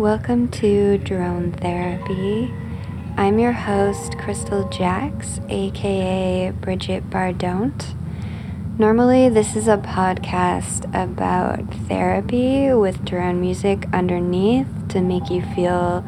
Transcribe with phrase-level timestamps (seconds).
[0.00, 2.50] Welcome to Drone Therapy.
[3.18, 7.94] I'm your host, Kristel Jax, aka Bridget Bardon't.
[8.78, 16.02] Normally, this is a podcast about therapy with drone music underneath to make you feel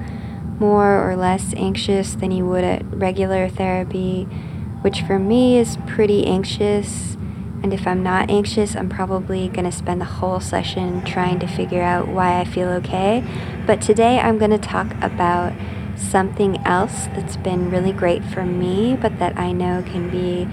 [0.59, 4.25] more or less anxious than you would at regular therapy,
[4.81, 7.19] which for me is pretty anxious
[7.63, 11.47] and if I'm not anxious, I'm probably going to spend the whole session trying to
[11.47, 13.25] figure out why I feel okay.
[13.67, 15.53] But today I'm going to talk about
[15.97, 20.49] something else that's been really great for me, but that I know can be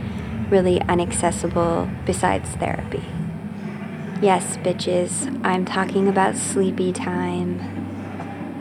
[0.50, 3.04] really inaccessible besides therapy.
[4.22, 7.80] Yes, bitches, I'm talking about sleepy time.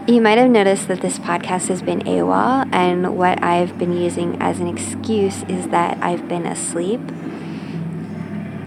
[0.06, 4.40] You might have noticed that this podcast has been AWOL, and what I've been using
[4.40, 7.00] as an excuse is that I've been asleep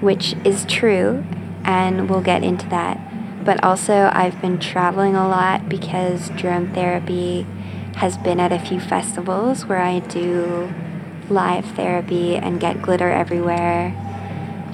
[0.02, 1.24] which is true,
[1.64, 3.46] and we'll get into that.
[3.46, 7.46] But also, I've been traveling a lot because drone therapy
[7.96, 10.74] has been at a few festivals where I do
[11.30, 13.96] live therapy and get glitter everywhere.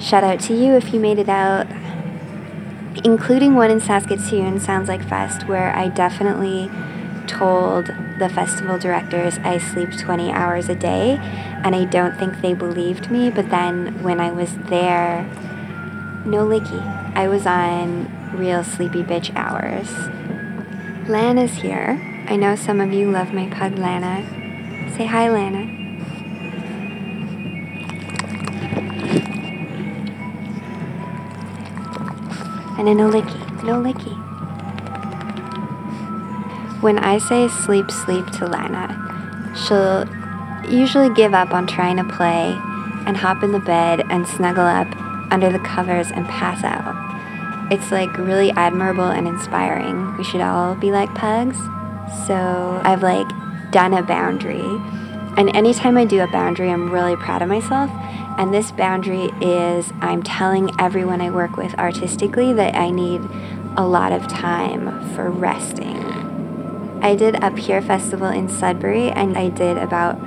[0.00, 1.66] Shout out to you if you made it out,
[3.04, 6.70] including one in Saskatoon, Sounds Like Fest, where I definitely
[7.26, 11.18] told the festival directors I sleep 20 hours a day,
[11.64, 13.30] and I don't think they believed me.
[13.30, 15.22] But then when I was there,
[16.24, 16.80] no licky,
[17.14, 19.88] I was on real sleepy bitch hours.
[21.08, 22.24] Lana's here.
[22.28, 24.22] I know some of you love my pug Lana.
[24.96, 25.76] Say hi, Lana.
[32.78, 34.27] And a no licky, no licky.
[36.80, 38.86] When I say sleep, sleep to Lana,
[39.66, 40.04] she'll
[40.70, 42.56] usually give up on trying to play
[43.04, 44.86] and hop in the bed and snuggle up
[45.32, 47.72] under the covers and pass out.
[47.72, 50.16] It's like really admirable and inspiring.
[50.16, 51.58] We should all be like pugs.
[52.26, 53.28] So I've like
[53.72, 54.64] done a boundary.
[55.36, 57.90] And anytime I do a boundary, I'm really proud of myself.
[58.38, 63.20] And this boundary is I'm telling everyone I work with artistically that I need
[63.76, 66.17] a lot of time for resting.
[67.00, 70.18] I did a peer festival in Sudbury and I did about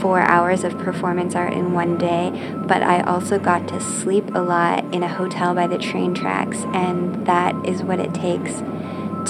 [0.00, 2.30] four hours of performance art in one day,
[2.66, 6.58] but I also got to sleep a lot in a hotel by the train tracks,
[6.72, 8.62] and that is what it takes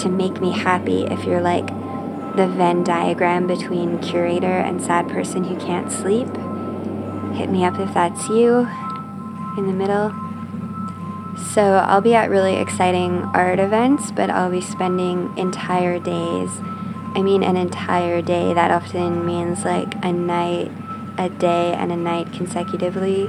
[0.02, 1.66] to make me happy if you're like
[2.36, 6.28] the Venn diagram between curator and sad person who can't sleep.
[7.34, 8.68] Hit me up if that's you
[9.56, 10.14] in the middle.
[11.52, 16.50] So, I'll be at really exciting art events, but I'll be spending entire days
[17.14, 18.54] I mean, an entire day.
[18.54, 20.70] That often means like a night,
[21.18, 23.26] a day, and a night consecutively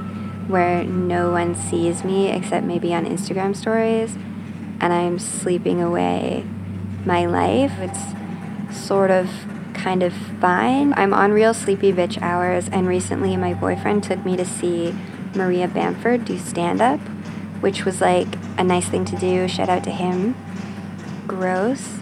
[0.48, 4.16] where no one sees me except maybe on Instagram stories,
[4.80, 6.44] and I'm sleeping away
[7.04, 7.72] my life.
[7.78, 9.30] It's sort of
[9.74, 10.94] kind of fine.
[10.94, 14.94] I'm on real sleepy bitch hours, and recently my boyfriend took me to see
[15.34, 17.00] Maria Bamford do stand up,
[17.60, 18.28] which was like
[18.58, 19.48] a nice thing to do.
[19.48, 20.36] Shout out to him.
[21.26, 21.96] Gross.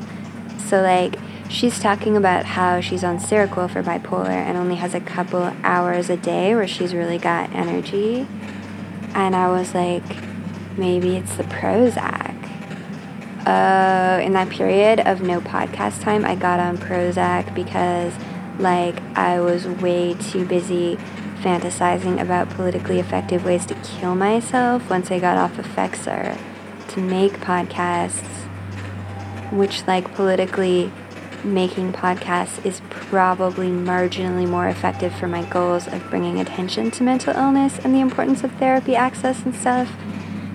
[0.58, 1.16] So, like,
[1.50, 6.08] she's talking about how she's on Seroquel for bipolar and only has a couple hours
[6.08, 8.26] a day where she's really got energy.
[9.14, 10.04] And I was like,
[10.78, 12.36] maybe it's the Prozac.
[13.46, 18.12] Uh, in that period of no podcast time, I got on Prozac because,
[18.58, 20.96] like, I was way too busy
[21.40, 26.38] fantasizing about politically effective ways to kill myself once I got off of Effexor
[26.88, 28.46] to make podcasts,
[29.50, 30.92] which, like, politically
[31.44, 37.34] making podcasts is probably marginally more effective for my goals of bringing attention to mental
[37.34, 39.88] illness and the importance of therapy access and stuff,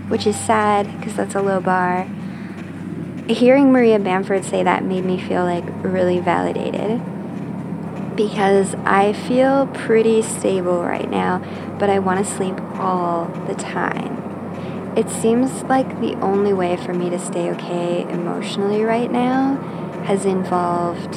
[0.08, 2.08] which is sad because that's a low bar.
[3.28, 7.02] Hearing Maria Bamford say that made me feel like really validated
[8.16, 11.40] because I feel pretty stable right now,
[11.80, 14.22] but I want to sleep all the time.
[14.96, 20.26] It seems like the only way for me to stay okay emotionally right now has
[20.26, 21.16] involved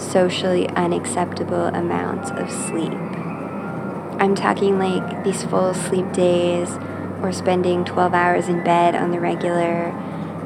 [0.00, 2.92] socially unacceptable amounts of sleep.
[4.20, 6.70] I'm talking like these full sleep days
[7.22, 9.92] or spending 12 hours in bed on the regular.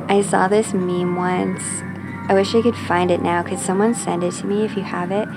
[0.09, 1.63] I saw this meme once.
[2.31, 3.43] I wish I could find it now.
[3.43, 5.29] Could someone send it to me if you have it?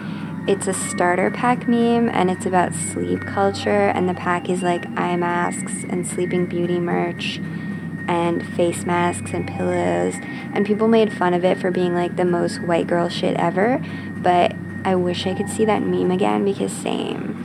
[0.48, 4.86] It's a starter pack meme and it's about sleep culture, and the pack is like
[4.98, 7.40] eye masks and sleeping beauty merch
[8.08, 10.16] and face masks and pillows.
[10.54, 13.84] And people made fun of it for being like the most white girl shit ever.
[14.18, 17.42] But I wish I could see that meme again because same.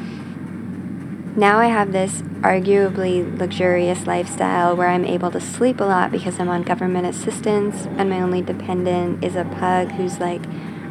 [1.37, 6.41] Now I have this arguably luxurious lifestyle where I'm able to sleep a lot because
[6.41, 10.41] I'm on government assistance and my only dependent is a pug who's like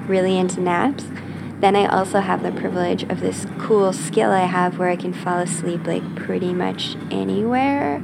[0.08, 1.06] really into naps.
[1.62, 5.14] Then I also have the privilege of this cool skill I have where I can
[5.14, 8.04] fall asleep like pretty much anywhere.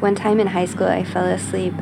[0.00, 1.72] One time in high school, I fell asleep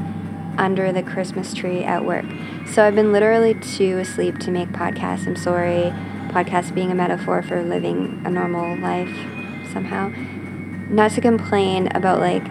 [0.56, 2.24] under the Christmas tree at work.
[2.66, 5.26] So I've been literally too asleep to make podcasts.
[5.26, 5.92] I'm sorry.
[6.28, 9.12] Podcast being a metaphor for living a normal life
[9.72, 10.12] somehow.
[10.88, 12.46] Not to complain about like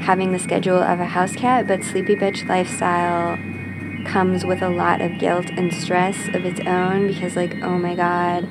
[0.00, 3.36] having the schedule of a house cat, but sleepy bitch lifestyle
[4.06, 7.94] comes with a lot of guilt and stress of its own because like, oh my
[7.94, 8.44] god,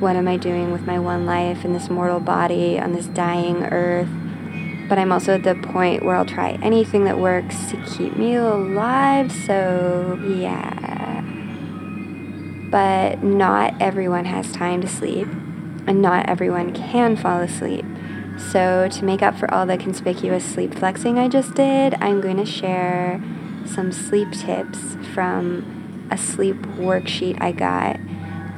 [0.00, 3.64] what am I doing with my one life in this mortal body on this dying
[3.64, 4.08] earth?
[4.88, 8.34] But I'm also at the point where I'll try anything that works to keep me
[8.34, 11.22] alive, so yeah.
[12.70, 15.28] But not everyone has time to sleep
[15.86, 17.84] and not everyone can fall asleep.
[18.36, 22.36] So, to make up for all the conspicuous sleep flexing I just did, I'm going
[22.36, 23.22] to share
[23.64, 28.00] some sleep tips from a sleep worksheet I got.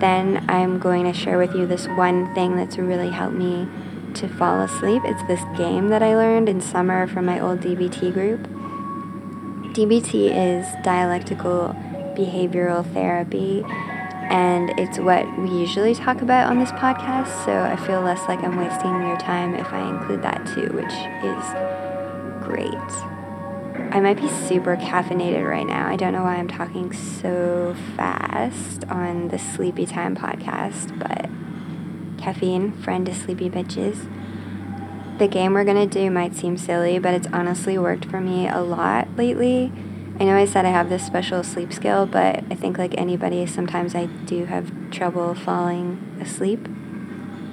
[0.00, 3.68] Then, I'm going to share with you this one thing that's really helped me
[4.16, 5.02] to fall asleep.
[5.04, 8.40] It's this game that I learned in summer from my old DBT group.
[9.74, 11.76] DBT is dialectical
[12.16, 13.62] behavioral therapy
[14.28, 18.42] and it's what we usually talk about on this podcast, so I feel less like
[18.42, 20.92] I'm wasting your time if I include that too, which
[21.22, 21.44] is
[22.44, 23.94] great.
[23.94, 25.86] I might be super caffeinated right now.
[25.86, 31.30] I don't know why I'm talking so fast on the Sleepy Time podcast, but
[32.26, 34.10] caffeine, friend to sleepy bitches.
[35.18, 38.60] The game we're gonna do might seem silly, but it's honestly worked for me a
[38.60, 39.72] lot lately.
[40.18, 43.46] I know I said I have this special sleep skill, but I think, like anybody,
[43.46, 46.64] sometimes I do have trouble falling asleep.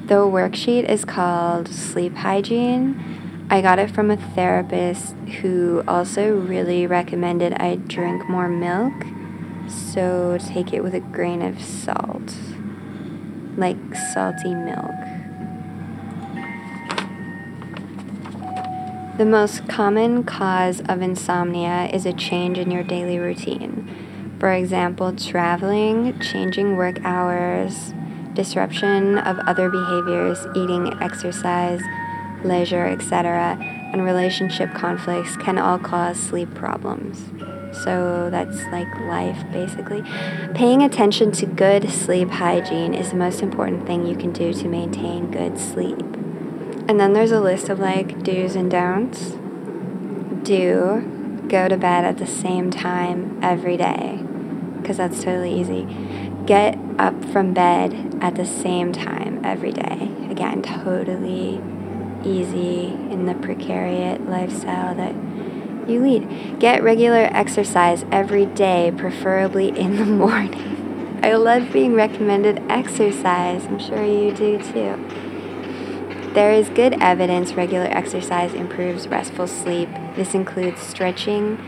[0.08, 3.46] The worksheet is called Sleep Hygiene.
[3.52, 8.94] I got it from a therapist who also really recommended I drink more milk,
[9.68, 12.34] so take it with a grain of salt,
[13.58, 13.78] like
[14.14, 14.92] salty milk.
[19.18, 23.88] The most common cause of insomnia is a change in your daily routine.
[24.40, 27.94] For example, traveling, changing work hours,
[28.34, 31.82] disruption of other behaviors, eating, exercise,
[32.44, 33.58] leisure, etc.,
[33.94, 37.30] and relationship conflicts can all cause sleep problems.
[37.74, 40.04] So that's like life basically.
[40.54, 44.68] Paying attention to good sleep hygiene is the most important thing you can do to
[44.68, 46.00] maintain good sleep.
[46.88, 49.32] And then there's a list of like do's and don'ts.
[50.44, 54.20] Do go to bed at the same time every day,
[54.78, 55.88] because that's totally easy.
[56.46, 60.12] Get up from bed at the same time every day.
[60.30, 61.62] Again, totally
[62.26, 65.16] easy in the precarious lifestyle that
[65.88, 66.60] you lead.
[66.60, 71.20] Get regular exercise every day, preferably in the morning.
[71.24, 73.66] I love being recommended exercise.
[73.66, 75.24] I'm sure you do too.
[76.34, 79.88] There is good evidence regular exercise improves restful sleep.
[80.16, 81.60] This includes stretching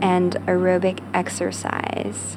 [0.00, 2.36] and aerobic exercise.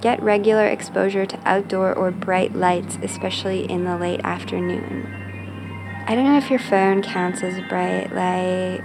[0.00, 5.06] Get regular exposure to outdoor or bright lights, especially in the late afternoon.
[6.06, 8.82] I don't know if your phone counts as bright light.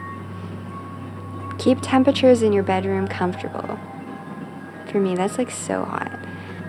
[1.61, 3.77] Keep temperatures in your bedroom comfortable.
[4.91, 6.11] For me, that's like so hot.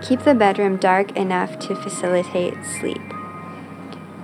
[0.03, 3.01] Keep the bedroom dark enough to facilitate sleep.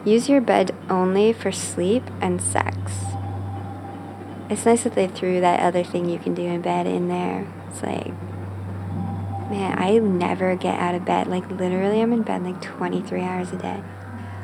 [0.05, 2.77] Use your bed only for sleep and sex.
[4.47, 7.51] It's nice that they threw that other thing you can do in bed in there.
[7.67, 8.13] It's like,
[9.49, 11.25] man, I never get out of bed.
[11.25, 13.81] Like, literally, I'm in bed like 23 hours a day.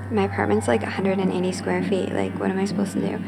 [0.09, 2.11] My apartment's like 180 square feet.
[2.11, 3.23] Like, what am I supposed to do?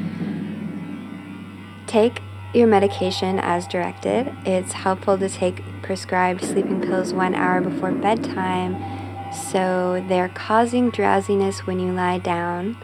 [1.86, 2.22] Take
[2.58, 4.36] your medication as directed.
[4.44, 8.76] It's helpful to take prescribed sleeping pills one hour before bedtime
[9.32, 12.78] so they're causing drowsiness when you lie down.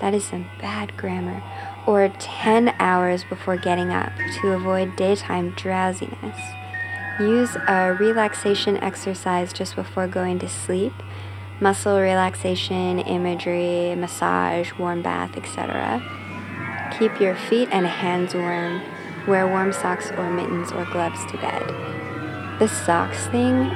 [0.00, 1.42] That is some bad grammar.
[1.86, 6.38] Or 10 hours before getting up to avoid daytime drowsiness.
[7.20, 10.92] Use a relaxation exercise just before going to sleep.
[11.60, 16.02] Muscle relaxation, imagery, massage, warm bath, etc.
[16.98, 18.82] Keep your feet and hands warm.
[19.26, 21.66] Wear warm socks or mittens or gloves to bed.
[22.60, 23.70] The socks thing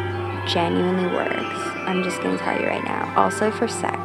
[0.46, 1.58] genuinely works.
[1.86, 3.12] I'm just going to tell you right now.
[3.16, 3.98] Also for sex.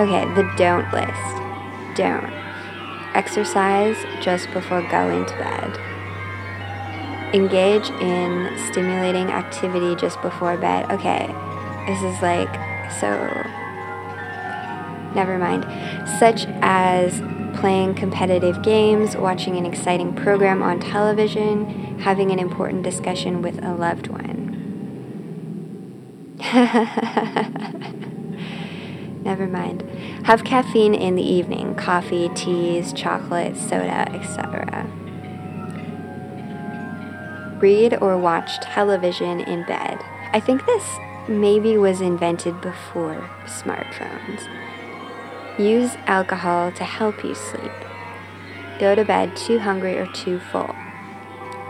[0.00, 1.96] Okay, the don't list.
[1.96, 2.32] Don't.
[3.14, 5.78] Exercise just before going to bed.
[7.34, 10.90] Engage in stimulating activity just before bed.
[10.90, 11.26] Okay,
[11.86, 12.52] this is like
[12.98, 13.10] so.
[15.14, 15.64] never mind,
[16.18, 17.20] such as
[17.60, 23.74] playing competitive games, watching an exciting program on television, having an important discussion with a
[23.74, 24.30] loved one.
[29.22, 29.82] Never mind.
[30.24, 34.86] Have caffeine in the evening coffee, teas, chocolate, soda, etc.
[37.60, 40.02] Read or watch television in bed.
[40.32, 40.96] I think this
[41.28, 44.48] maybe was invented before smartphones.
[45.60, 47.70] Use alcohol to help you sleep.
[48.78, 50.74] Go to bed too hungry or too full.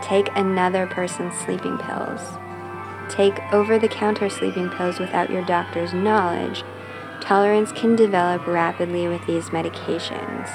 [0.01, 2.21] Take another person's sleeping pills.
[3.09, 6.63] Take over the counter sleeping pills without your doctor's knowledge.
[7.19, 10.49] Tolerance can develop rapidly with these medications.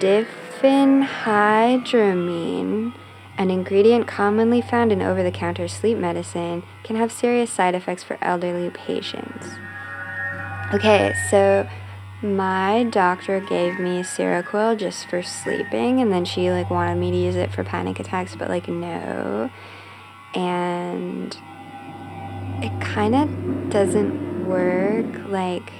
[0.00, 2.92] Diphenhydramine,
[3.36, 8.02] an ingredient commonly found in over the counter sleep medicine, can have serious side effects
[8.02, 9.60] for elderly patients.
[10.72, 11.66] Okay, so
[12.20, 17.16] my doctor gave me Seroquel just for sleeping, and then she like wanted me to
[17.16, 19.50] use it for panic attacks, but like no.
[20.34, 21.34] And
[22.62, 25.06] it kind of doesn't work.
[25.28, 25.72] Like,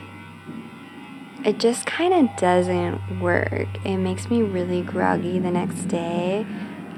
[1.44, 3.68] it just kind of doesn't work.
[3.84, 6.46] It makes me really groggy the next day.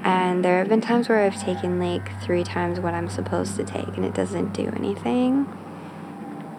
[0.03, 3.65] And there have been times where I've taken like three times what I'm supposed to
[3.65, 5.45] take, and it doesn't do anything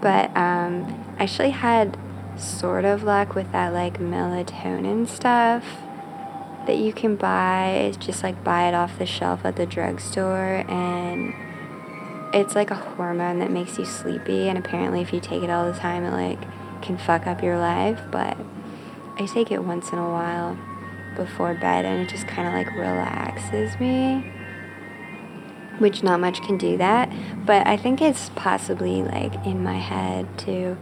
[0.02, 1.98] but um, I actually had
[2.36, 5.64] sort of luck with that like melatonin stuff
[6.66, 7.92] that you can buy.
[7.98, 11.34] Just like buy it off the shelf at the drugstore, and
[12.34, 14.48] it's like a hormone that makes you sleepy.
[14.48, 16.40] And apparently, if you take it all the time, it like
[16.82, 18.00] can fuck up your life.
[18.10, 18.36] But
[19.18, 20.58] I take it once in a while
[21.16, 24.32] before bed, and it just kind of like relaxes me
[25.78, 27.10] which not much can do that.
[27.44, 30.76] But I think it's possibly like in my head too.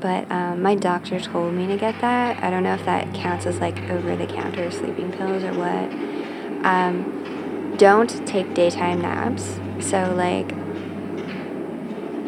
[0.00, 2.42] But um, my doctor told me to get that.
[2.42, 6.64] I don't know if that counts as like over the counter sleeping pills or what.
[6.64, 9.58] Um, don't take daytime naps.
[9.80, 10.48] So, like,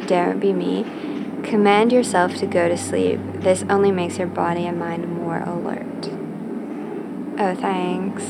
[0.07, 0.85] don't be me.
[1.43, 3.21] Command yourself to go to sleep.
[3.35, 6.09] This only makes your body and mind more alert.
[7.39, 8.23] Oh, thanks.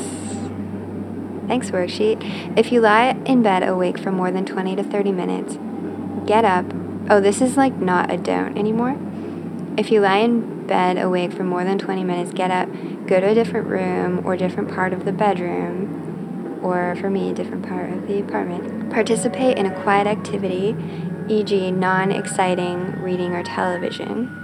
[1.47, 2.57] Thanks, worksheet.
[2.57, 5.59] If you lie in bed awake for more than 20 to 30 minutes,
[6.27, 6.65] get up.
[7.11, 8.97] Oh, this is like not a don't anymore.
[9.77, 12.69] If you lie in bed awake for more than 20 minutes, get up,
[13.07, 17.35] go to a different room or different part of the bedroom, or for me, a
[17.35, 18.91] different part of the apartment.
[18.91, 20.77] Participate in a quiet activity,
[21.29, 24.39] e.g., non exciting reading or television.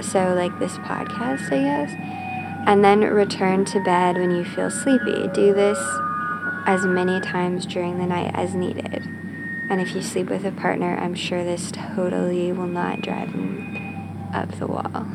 [0.00, 2.18] So, like this podcast, I guess
[2.68, 5.26] and then return to bed when you feel sleepy.
[5.28, 5.78] Do this
[6.66, 9.08] as many times during the night as needed.
[9.70, 14.30] And if you sleep with a partner, I'm sure this totally will not drive them
[14.32, 15.06] up the wall.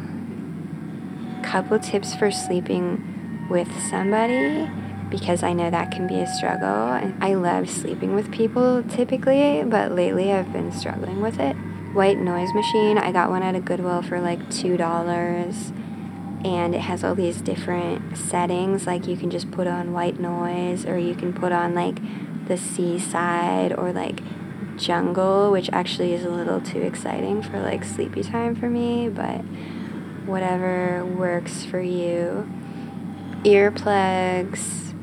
[1.44, 4.70] Couple tips for sleeping with somebody
[5.10, 6.94] because I know that can be a struggle.
[6.94, 11.56] And I love sleeping with people typically, but lately I've been struggling with it.
[11.94, 15.74] White noise machine, I got one at a Goodwill for like $2
[16.44, 20.86] and it has all these different settings like you can just put on white noise
[20.86, 21.98] or you can put on like
[22.48, 24.20] the seaside or like
[24.78, 29.40] jungle which actually is a little too exciting for like sleepy time for me but
[30.26, 32.50] whatever works for you
[33.44, 34.94] earplugs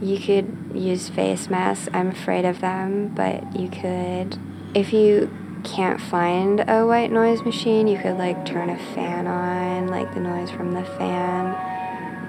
[0.00, 4.38] you could use face masks i'm afraid of them but you could
[4.74, 5.30] if you
[5.64, 10.20] can't find a white noise machine, you could like turn a fan on, like the
[10.20, 11.54] noise from the fan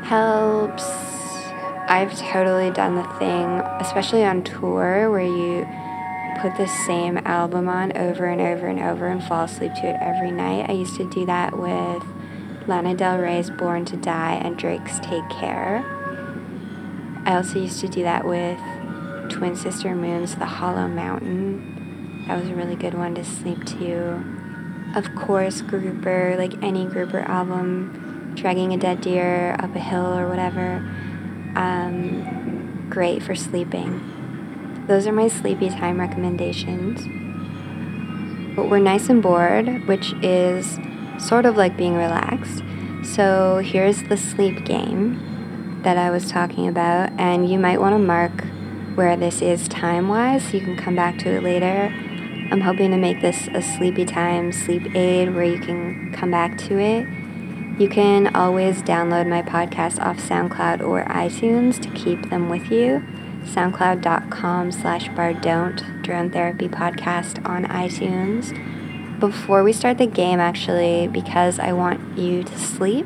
[0.03, 0.85] helps.
[1.87, 5.67] I've totally done the thing, especially on tour, where you
[6.41, 9.97] put the same album on over and over and over and fall asleep to it
[9.99, 10.69] every night.
[10.69, 12.03] I used to do that with
[12.67, 15.83] Lana Del Rey's Born to Die and Drake's Take Care.
[17.25, 18.57] I also used to do that with
[19.29, 22.25] Twin Sister Moon's The Hollow Mountain.
[22.27, 24.23] That was a really good one to sleep to.
[24.95, 30.29] Of course, Grouper, like any Grouper album, Dragging a Dead Deer Up a Hill or
[30.29, 30.77] whatever,
[31.55, 34.18] um, great for sleeping.
[34.89, 37.07] Those are my sleepy time recommendations.
[38.55, 40.77] But we're nice and bored, which is
[41.17, 42.61] sort of like being relaxed.
[43.03, 47.99] So here's the sleep game that I was talking about, and you might want to
[47.99, 48.43] mark
[48.95, 50.43] where this is time wise.
[50.43, 51.93] So you can come back to it later
[52.51, 56.57] I'm hoping to make this a sleepy time sleep aid where you can come back
[56.57, 57.07] to it.
[57.79, 63.05] You can always download my podcast off SoundCloud or iTunes to keep them with you.
[63.45, 68.53] SoundCloud.com slash bardon't, drone therapy podcast on iTunes.
[69.19, 73.05] before we start the game, actually, because I want you to sleep,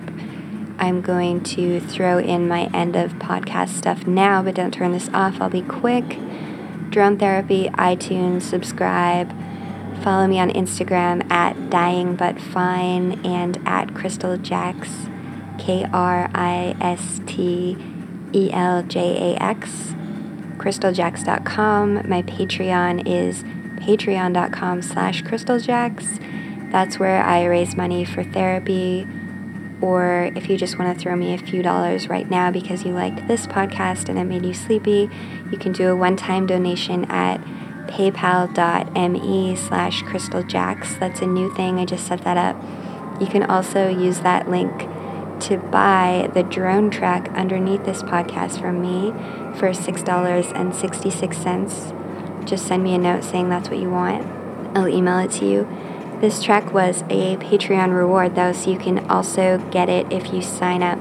[0.78, 5.10] I'm going to throw in my end of podcast stuff now, but don't turn this
[5.14, 5.42] off.
[5.42, 6.20] I'll be quick.
[6.90, 9.34] Drone Therapy, iTunes, subscribe.
[10.04, 14.90] Follow me on Instagram at Dying But Fine and at Kristel Jax,
[15.58, 17.78] K R I S T
[18.34, 19.96] E L J A X.
[20.64, 22.08] KristelJax.com.
[22.08, 23.44] My Patreon is
[23.84, 26.72] patreon.com slash kristeljax.
[26.72, 29.06] That's where I raise money for therapy
[29.82, 32.94] or if you just want to throw me a few dollars right now because you
[32.94, 35.10] liked this podcast and it made you sleepy,
[35.52, 37.42] you can do a one-time donation at
[37.88, 40.98] paypal.me slash kristeljax.
[40.98, 41.78] That's a new thing.
[41.80, 42.56] I just set that up.
[43.20, 44.88] You can also use that link
[45.42, 49.12] to buy the drone track underneath this podcast from me
[49.58, 52.46] for $6.66.
[52.46, 54.26] Just send me a note saying that's what you want.
[54.76, 55.68] I'll email it to you.
[56.20, 60.42] This track was a Patreon reward, though, so you can also get it if you
[60.42, 61.00] sign up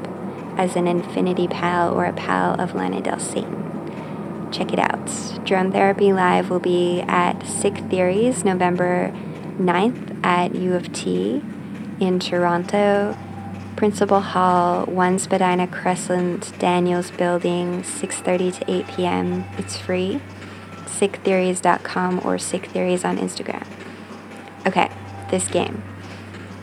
[0.59, 4.51] as an Infinity Pal or a Pal of Lana Del Satan.
[4.53, 5.07] Check it out.
[5.45, 9.13] Drone Therapy Live will be at Sick Theories November
[9.59, 11.43] 9th at U of T
[12.01, 13.17] in Toronto.
[13.83, 19.45] Principal Hall, 1 Spadina Crescent, Daniels Building, 6.30 to 8 p.m.
[19.59, 20.21] It's free.
[20.85, 23.67] SickTheories.com or Sick Theories on Instagram.
[24.69, 24.89] Okay,
[25.33, 25.83] this game.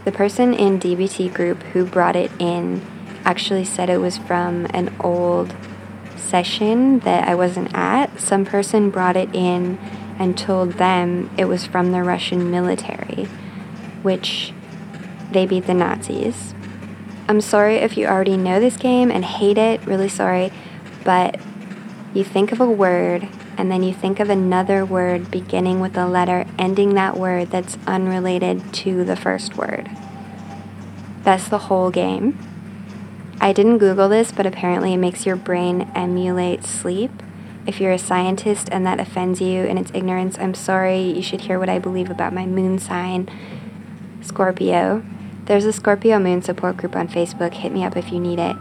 [0.06, 2.82] The person in DBT group who brought it in
[3.26, 5.54] actually said it was from an old
[6.16, 8.18] session that I wasn't at.
[8.18, 9.78] Some person brought it in
[10.18, 13.26] and told them it was from the Russian military,
[14.04, 14.54] which
[15.34, 16.54] they beat the Nazis.
[17.30, 20.52] I'm sorry if you already know this game and hate it, really sorry,
[21.04, 21.40] but
[22.12, 26.08] you think of a word and then you think of another word beginning with a
[26.08, 29.92] letter ending that word that's unrelated to the first word.
[31.22, 32.36] That's the whole game.
[33.40, 37.12] I didn't Google this, but apparently it makes your brain emulate sleep.
[37.68, 41.00] If you're a scientist and that offends you in its ignorance, I'm sorry.
[41.00, 43.30] You should hear what I believe about my moon sign,
[44.22, 45.04] Scorpio.
[45.50, 47.54] There's a Scorpio moon support group on Facebook.
[47.54, 48.56] Hit me up if you need it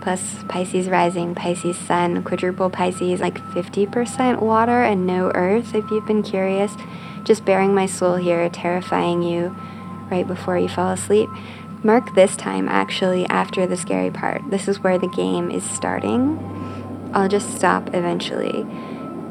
[0.00, 6.06] plus Pisces rising, Pisces sun, quadruple Pisces, like 50% water and no earth, if you've
[6.06, 6.72] been curious.
[7.24, 9.54] Just bearing my soul here, terrifying you
[10.10, 11.28] right before you fall asleep.
[11.82, 14.42] Mark this time actually after the scary part.
[14.50, 16.38] This is where the game is starting.
[17.12, 18.64] I'll just stop eventually.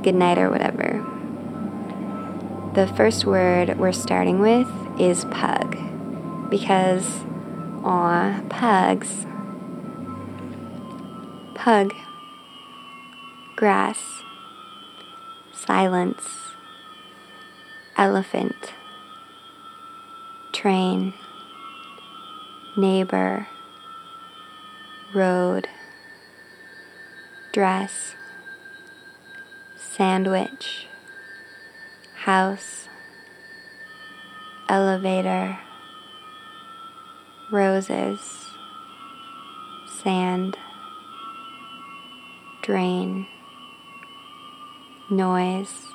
[0.04, 1.04] Good night or whatever.
[2.76, 4.68] The first word we're starting with
[5.00, 5.87] is pug
[6.50, 7.24] because,
[7.84, 9.26] aw, pugs
[11.68, 11.94] pug,
[13.58, 14.24] Grass.
[15.52, 16.24] Silence.
[17.98, 18.74] Elephant.
[20.54, 21.14] Train.
[22.78, 23.48] Neighbor.
[25.14, 25.68] Road.
[27.52, 28.16] Dress.
[29.76, 30.88] Sandwich.
[32.14, 32.88] House.
[34.70, 35.60] Elevator.
[37.52, 38.52] Roses.
[40.04, 40.58] Sand
[42.68, 43.26] drain,
[45.10, 45.88] noise,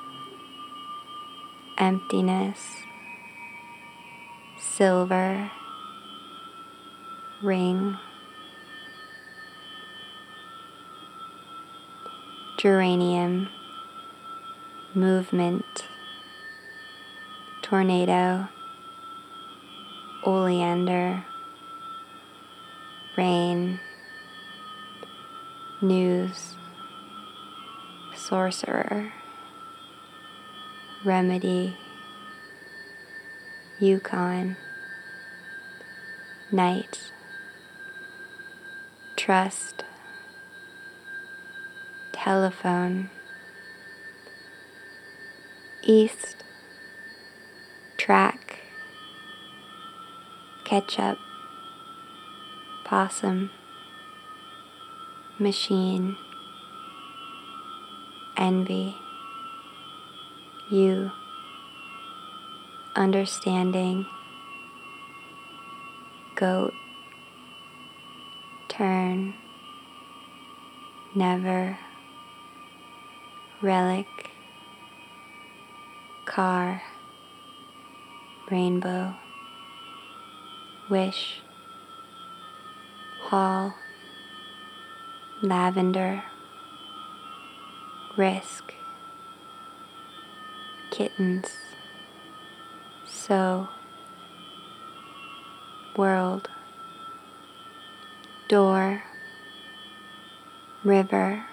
[1.77, 2.57] emptiness,
[4.57, 5.51] silver,
[7.43, 7.95] ring,
[12.57, 13.47] geranium,
[14.95, 15.63] movement,
[17.61, 18.47] tornado,
[20.25, 21.23] oleander,
[23.17, 23.79] rain,
[25.81, 26.55] news
[28.15, 29.11] sorcerer,
[31.03, 31.75] remedy,
[33.79, 34.55] Yukon,
[36.51, 37.11] night,
[39.17, 39.83] trust,
[42.13, 43.09] telephone,
[45.83, 46.43] east,
[47.97, 48.59] track,
[50.63, 51.17] ketchup,
[52.83, 53.49] possum,
[55.39, 56.17] machine.
[58.35, 58.95] Envy,
[60.71, 61.11] you,
[62.95, 64.07] understanding,
[66.35, 66.73] goat,
[68.69, 69.35] turn,
[71.13, 71.77] never,
[73.61, 74.07] relic,
[76.25, 76.81] car,
[78.49, 79.13] rainbow,
[80.89, 81.39] wish,
[83.29, 83.75] hall,
[85.41, 86.23] lavender
[88.15, 88.73] risk,
[90.91, 91.47] kittens,
[93.05, 93.67] so,
[95.97, 96.49] world,
[98.47, 99.03] door,
[100.83, 101.43] river,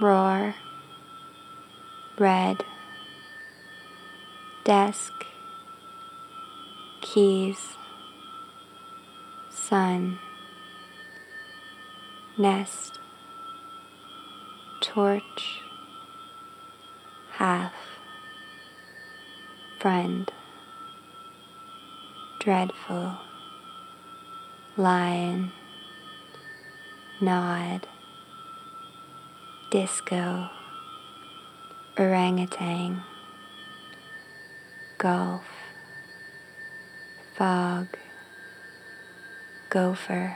[0.00, 0.54] roar,
[2.18, 2.64] red,
[4.64, 5.12] desk,
[7.02, 7.58] keys,
[9.68, 10.18] sun,
[12.38, 12.98] nest,
[14.80, 15.60] torch,
[17.32, 17.74] half,
[19.78, 20.32] friend,
[22.40, 23.18] dreadful,
[24.78, 25.52] lion,
[27.20, 27.86] nod,
[29.70, 30.48] disco,
[31.98, 33.02] orangutan,
[34.96, 35.44] golf,
[37.36, 37.86] fog,
[39.70, 40.34] gopher,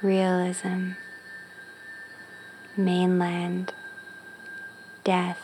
[0.00, 0.92] realism,
[2.76, 3.72] mainland,
[5.02, 5.40] death,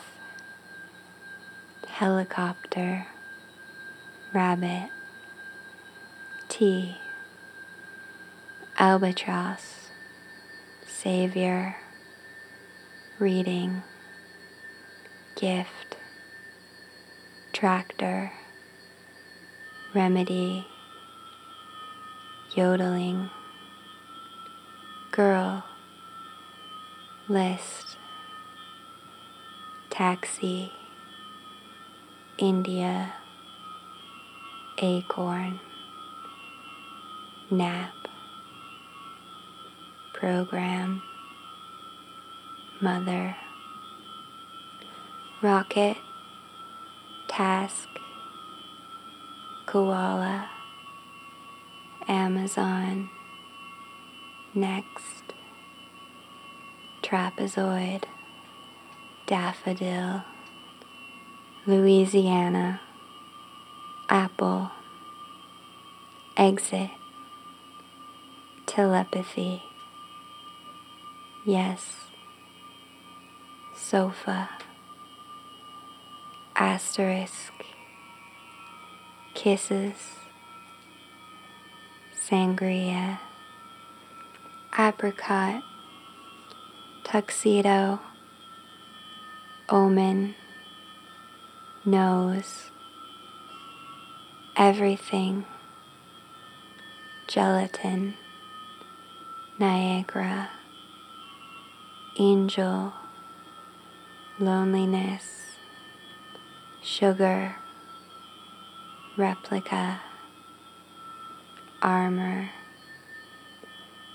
[1.88, 3.06] helicopter,
[4.32, 4.88] rabbit,
[6.48, 6.96] tea,
[8.78, 9.90] albatross,
[10.86, 11.74] savior,
[13.18, 13.82] reading,
[15.34, 15.96] gift,
[17.52, 18.30] tractor,
[19.92, 20.66] remedy,
[22.54, 23.30] yodeling,
[25.10, 25.64] girl,
[27.26, 27.96] list,
[29.88, 30.70] taxi,
[32.36, 33.14] India,
[34.78, 35.60] acorn,
[37.50, 37.94] nap,
[40.12, 41.00] program,
[42.82, 43.34] mother,
[45.40, 45.96] rocket,
[47.28, 47.88] task,
[49.64, 50.50] koala,
[52.08, 53.08] Amazon,
[54.54, 55.22] next,
[57.02, 58.04] trapezoid,
[59.26, 60.24] daffodil,
[61.66, 62.80] Louisiana,
[64.08, 64.70] apple,
[66.36, 66.90] exit,
[68.66, 69.62] telepathy,
[71.44, 72.06] yes,
[73.76, 74.48] sofa,
[76.56, 77.52] asterisk,
[79.34, 80.21] kisses,
[82.28, 83.18] sangria,
[84.78, 85.62] apricot,
[87.02, 87.98] tuxedo,
[89.68, 90.34] omen,
[91.84, 92.70] nose,
[94.56, 95.44] everything,
[97.26, 98.14] gelatin,
[99.58, 100.48] Niagara,
[102.18, 102.92] angel,
[104.38, 105.56] loneliness,
[106.82, 107.56] sugar,
[109.16, 110.00] replica,
[111.82, 112.48] armor,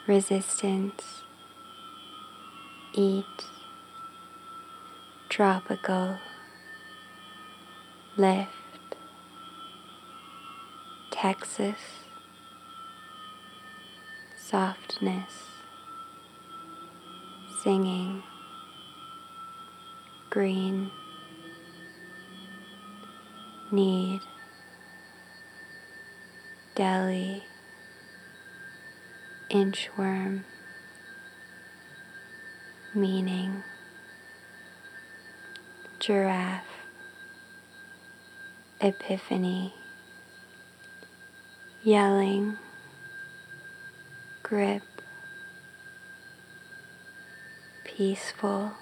[0.08, 1.24] resistance,
[2.94, 3.26] eat,
[5.28, 6.18] tropical,
[8.16, 8.50] lift,
[11.12, 11.76] Texas,
[14.38, 15.34] softness,
[17.62, 18.24] singing,
[20.30, 20.90] green,
[23.72, 24.22] need,
[26.76, 27.44] deli,
[29.50, 30.44] inchworm,
[32.94, 33.64] meaning,
[36.00, 36.64] giraffe,
[38.82, 39.74] epiphany,
[41.84, 42.58] yelling,
[44.44, 44.84] grip,
[47.86, 48.74] peaceful,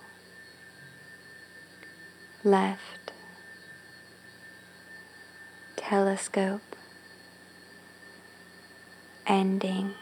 [2.43, 3.11] left,
[5.75, 6.61] telescope,
[9.27, 9.93] ending.